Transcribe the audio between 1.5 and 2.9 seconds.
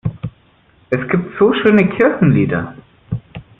schöne Kirchenlieder!